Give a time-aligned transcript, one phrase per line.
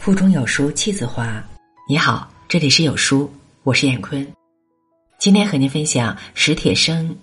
[0.00, 1.44] 腹中有书气自华。
[1.86, 3.30] 你好，这里是有书，
[3.64, 4.26] 我是闫坤。
[5.18, 7.10] 今天和您分享史铁生《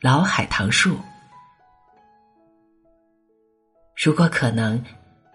[0.00, 0.94] 老海棠树》。
[4.02, 4.82] 如果可能，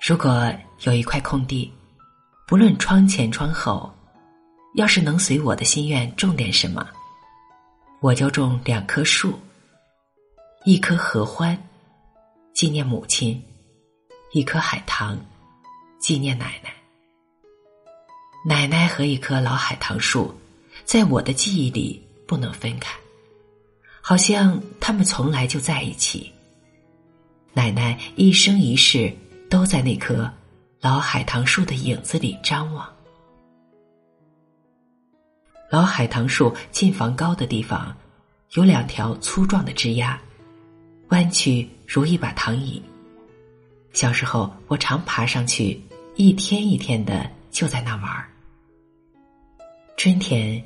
[0.02, 1.72] 如果有一块空地，
[2.48, 3.94] 不论窗前窗后，
[4.74, 6.84] 要是能随我的心愿种点什么，
[8.00, 9.40] 我就种两棵树，
[10.66, 11.56] 一棵合欢，
[12.56, 13.40] 纪念母亲；
[14.32, 15.16] 一棵海棠。
[16.02, 16.74] 纪念奶奶，
[18.44, 20.34] 奶奶和一棵老海棠树，
[20.84, 22.92] 在我的记忆里不能分开，
[24.02, 26.34] 好像他们从来就在一起。
[27.54, 29.16] 奶奶一生一世
[29.48, 30.28] 都在那棵
[30.80, 32.92] 老海棠树的影子里张望。
[35.70, 37.96] 老海棠树近房高的地方，
[38.54, 40.20] 有两条粗壮的枝丫，
[41.10, 42.82] 弯曲如一把躺椅。
[43.94, 45.80] 小时候，我常爬上去。
[46.16, 48.28] 一天一天的就在那玩儿。
[49.96, 50.62] 春天，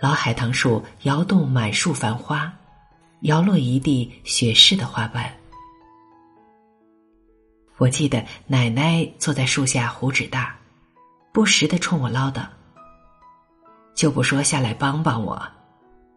[0.00, 2.52] 老海棠树摇动满树繁花，
[3.22, 5.34] 摇落一地雪似的花瓣。
[7.78, 10.54] 我记得奶奶坐在树下胡指大，
[11.32, 12.46] 不时的冲我唠叨
[13.96, 15.42] ：“就不说下来帮帮我，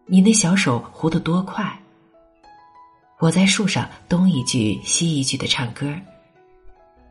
[0.04, 1.66] 你那小手胡得多快。”
[3.18, 5.86] 我在树上东一句西一句的唱歌，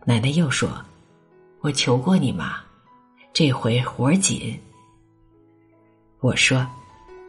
[0.06, 0.70] 奶奶又说。
[1.66, 2.58] 我求过你嘛，
[3.34, 4.56] 这回活紧。
[6.20, 6.64] 我说，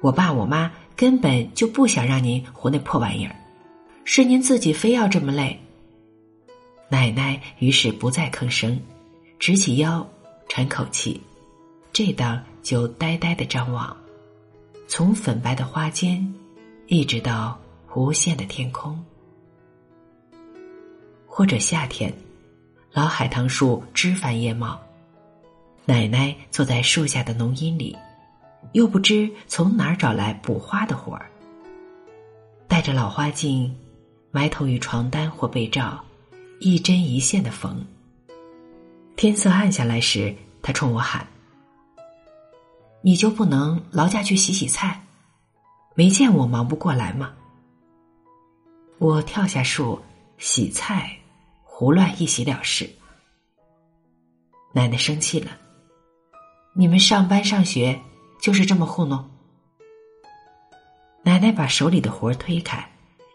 [0.03, 3.35] 我爸我妈根本就不想让您活那破玩意儿，
[4.05, 5.59] 是您自己非要这么累。
[6.91, 8.79] 奶奶于是不再吭声，
[9.39, 10.07] 直起腰，
[10.51, 11.19] 喘口气，
[11.91, 13.97] 这当就呆呆的张望，
[14.87, 16.35] 从粉白的花间，
[16.89, 17.59] 一直到
[17.95, 19.03] 无限的天空，
[21.27, 22.13] 或者夏天。
[22.97, 24.81] 老海棠树枝繁叶茂，
[25.85, 27.95] 奶奶坐在树下的浓荫里，
[28.73, 31.31] 又不知从哪儿找来补花的活儿。
[32.67, 33.71] 戴着老花镜，
[34.31, 36.03] 埋头于床单或被罩，
[36.59, 37.87] 一针一线的缝。
[39.15, 41.27] 天色暗下来时，他冲我喊
[43.05, 45.05] ：“你就不能劳驾去洗洗菜？
[45.95, 47.31] 没见我忙不过来吗？”
[48.97, 50.01] 我跳下树
[50.39, 51.15] 洗菜。
[51.79, 52.89] 胡乱一洗了事，
[54.73, 55.51] 奶奶生气了。
[56.73, 58.01] 你们上班上学
[58.41, 59.23] 就是这么糊弄。
[61.23, 62.91] 奶奶把手里的活推开，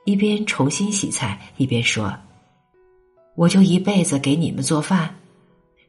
[0.06, 2.18] 一边重新洗菜，一边说
[3.38, 5.16] ：“我就一辈子给你们做饭，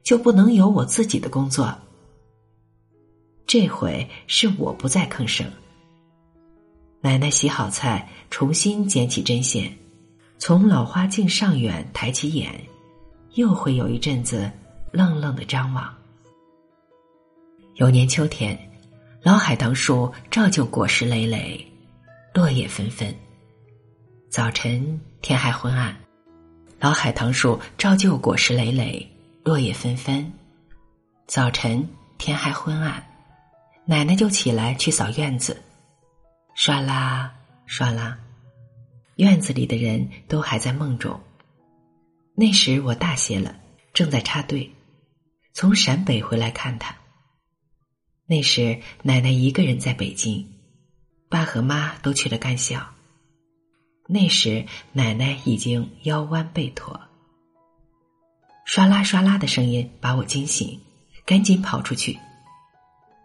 [0.02, 1.74] 就不能有我自己的工作？”
[3.48, 5.50] 这回是我不再吭声。
[7.00, 9.74] 奶奶洗好菜，重新捡起针线。
[10.44, 12.52] 从老花镜上远抬起眼，
[13.34, 14.50] 又会有一阵子
[14.90, 15.96] 愣愣的张望。
[17.76, 18.58] 有年秋天，
[19.22, 21.64] 老海棠树照旧果实累累，
[22.34, 23.14] 落叶纷纷。
[24.30, 25.96] 早晨天还昏暗，
[26.80, 29.08] 老海棠树照旧果实累累，
[29.44, 30.28] 落叶纷纷。
[31.28, 31.88] 早晨
[32.18, 33.00] 天还昏暗，
[33.84, 35.62] 奶奶就起来去扫院子，
[36.56, 37.32] 唰啦
[37.68, 38.18] 唰啦。
[39.16, 41.20] 院子里的人都还在梦中。
[42.34, 43.54] 那时我大些了，
[43.92, 44.72] 正在插队，
[45.52, 46.96] 从陕北回来看他。
[48.26, 50.46] 那时奶奶一个人在北京，
[51.28, 52.88] 爸和妈都去了干校。
[54.08, 56.98] 那时奶奶已经腰弯背驼。
[58.66, 60.80] 唰啦唰啦的声音把我惊醒，
[61.26, 62.18] 赶紧跑出去。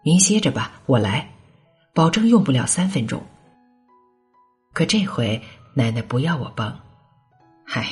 [0.04, 1.32] 您歇着吧，我来，
[1.94, 3.24] 保证用不了三分钟。
[4.74, 5.42] 可这回。
[5.78, 6.76] 奶奶不要我帮，
[7.64, 7.86] 嗨，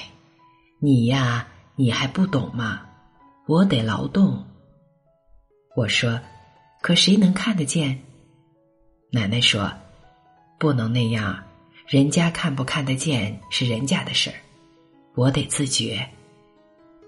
[0.81, 2.85] 你呀，你还不懂吗？
[3.47, 4.45] 我得劳动。
[5.77, 6.19] 我说，
[6.83, 8.03] 可谁能看得见？
[9.13, 9.73] 奶奶说，
[10.59, 11.45] 不能那样，
[11.87, 14.37] 人家看不看得见是人家的事儿，
[15.15, 16.05] 我得自觉。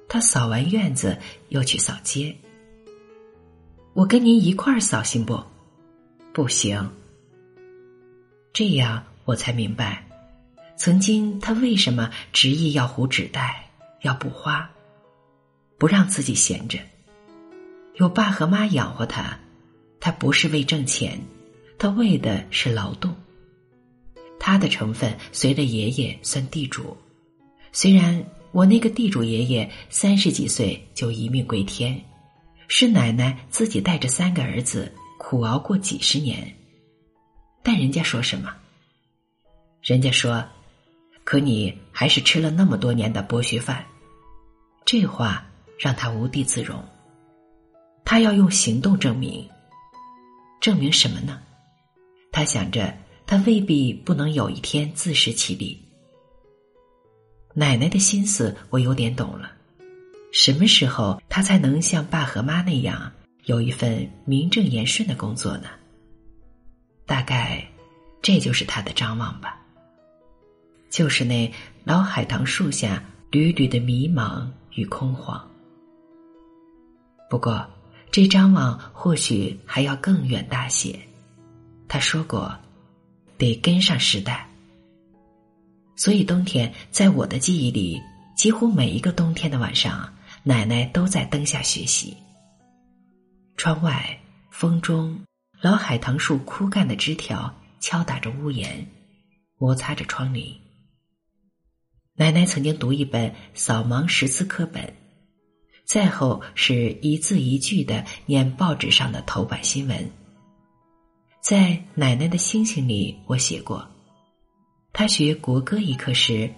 [0.08, 2.32] 他扫完院子又去扫街，
[3.94, 5.42] 我跟您一块儿扫行不？
[6.32, 6.88] 不行。
[8.52, 10.04] 这样我才明白。
[10.78, 13.69] 曾经，他为什么执意要糊纸袋，
[14.02, 14.70] 要补花，
[15.76, 16.78] 不让自己闲着？
[17.96, 19.36] 有爸和妈养活他，
[19.98, 21.20] 他不是为挣钱，
[21.78, 23.12] 他为的是劳动。
[24.38, 26.96] 他的成分随着爷爷算地主，
[27.72, 32.00] 虽然我那个地主爷爷三十几岁就一命归天，
[32.69, 36.54] 是奶奶自己带着三个儿子苦熬过几十年，
[37.64, 38.54] 但人家说什么？
[39.82, 40.48] 人家说。
[41.28, 43.84] 可你还是吃了那么多年的剥削饭，
[44.86, 45.46] 这话
[45.78, 46.82] 让他无地自容。
[48.02, 49.46] 他要用行动证明。
[50.58, 51.38] 证明什么呢？
[52.32, 52.96] 他想着，
[53.26, 55.78] 他未必不能有一天自食其力。
[57.52, 59.52] 奶奶的心思我有点懂了。
[60.32, 63.12] 什么时候他才能像爸和妈那样
[63.44, 65.69] 有一份名正言顺的工作呢？
[67.04, 67.69] 大概，
[68.22, 69.62] 这就是他的张望吧。
[70.90, 71.52] 就是那
[71.85, 75.40] 老海棠树下缕缕的迷茫与空惶。
[77.31, 77.69] 不过，
[78.11, 80.99] 这张望或许还要更远大些。
[81.87, 82.56] 他说过，
[83.37, 84.49] 得跟上时代。
[85.94, 88.00] 所以冬天，在我的记忆里，
[88.37, 90.12] 几乎每一个冬天的晚上，
[90.43, 92.17] 奶奶都在灯下学习。
[93.56, 94.19] 窗外，
[94.50, 95.19] 风中，
[95.61, 98.87] 老海棠树枯干的枝条敲打着屋檐，
[99.58, 100.56] 摩擦着窗棂。
[102.19, 104.93] 奶奶曾经读一本扫盲识字课本，
[105.85, 110.11] 再后是一字一句的念报纸上的头版新闻。
[111.41, 113.88] 在奶奶的星星里，我写过，
[114.93, 116.53] 她学国歌一课时，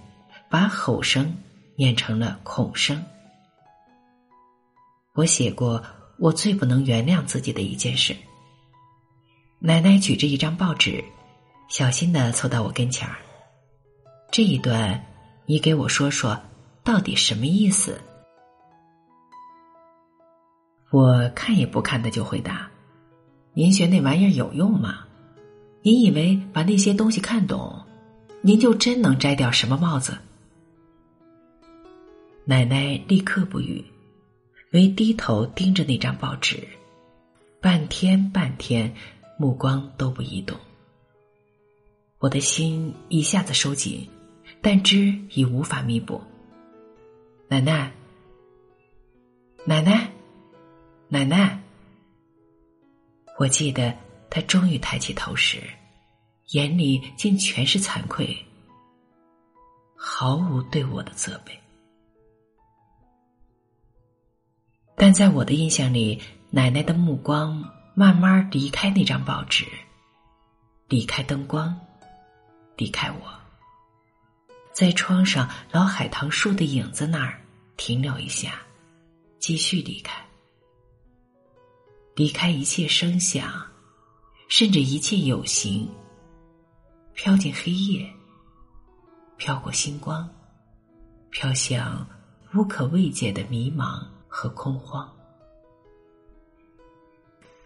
[0.49, 1.37] 把吼声
[1.77, 3.05] 念成了孔声。
[5.13, 5.85] 我写过，
[6.19, 8.17] 我最不能原谅自己的一件事。
[9.59, 11.05] 奶奶举着一张报纸，
[11.69, 13.19] 小心的凑到我跟前儿。
[14.33, 15.05] 这一段。
[15.51, 16.41] 你给我说说，
[16.85, 18.01] 到底什么意思？
[20.93, 22.71] 我看也不看的就回答
[23.53, 25.09] ：“您学那玩意儿有用吗？
[25.83, 27.85] 您以为把那些东西看懂，
[28.43, 30.17] 您就真能摘掉什么帽子？”
[32.47, 33.85] 奶奶立刻不语，
[34.73, 36.63] 唯低头盯着那张报纸，
[37.61, 38.95] 半天半天，
[39.37, 40.57] 目光都不移动。
[42.21, 44.09] 我的心一下子收紧。
[44.63, 46.21] 但知已无法弥补。
[47.49, 47.93] 奶奶，
[49.65, 50.11] 奶奶，
[51.09, 51.61] 奶奶。
[53.39, 53.97] 我记得
[54.29, 55.63] 他终于抬起头时，
[56.51, 58.37] 眼里竟全是惭愧，
[59.97, 61.59] 毫无对我的责备。
[64.95, 66.21] 但在我的印象里，
[66.51, 67.65] 奶奶的目光
[67.95, 69.65] 慢慢离开那张报纸，
[70.89, 71.75] 离开灯光，
[72.77, 73.40] 离开我。
[74.81, 77.39] 在窗上老海棠树的影子那儿
[77.77, 78.63] 停留一下，
[79.39, 80.27] 继续离开，
[82.15, 83.63] 离开一切声响，
[84.49, 85.87] 甚至一切有形，
[87.13, 88.11] 飘进黑夜，
[89.37, 90.27] 飘过星光，
[91.29, 92.09] 飘向
[92.55, 95.07] 无可慰藉的迷茫和空荒。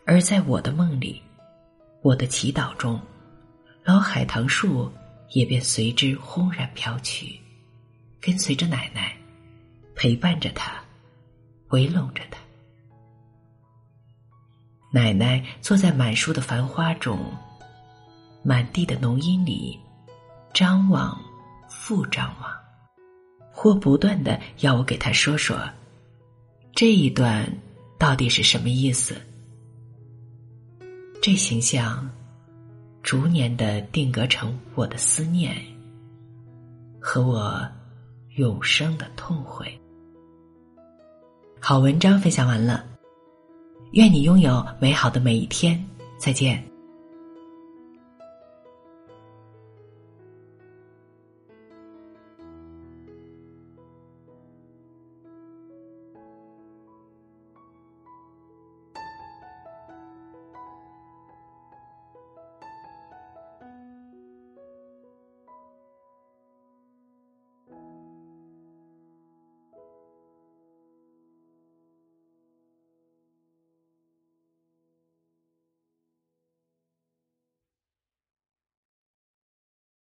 [0.04, 1.22] 而在我的梦里，
[2.02, 3.00] 我的祈祷中，
[3.84, 4.90] 老海棠树。
[5.34, 7.38] 也便随之轰然飘去，
[8.20, 9.16] 跟随着奶奶，
[9.94, 10.72] 陪伴着她，
[11.70, 12.38] 围拢着她。
[14.92, 17.18] 奶奶坐在满树的繁花中，
[18.44, 19.76] 满地的浓荫里，
[20.52, 21.20] 张望，
[21.68, 22.48] 复张望，
[23.50, 25.58] 或不断的要我给他说说，
[26.72, 27.44] 这一段
[27.98, 29.20] 到底是什么意思？
[31.20, 32.08] 这形象。
[33.04, 35.54] 逐年的定格成我的思念
[36.98, 37.62] 和我
[38.36, 39.78] 永生的痛悔。
[41.60, 42.82] 好文章分享完了，
[43.92, 45.78] 愿你拥有美好的每一天，
[46.16, 46.73] 再见。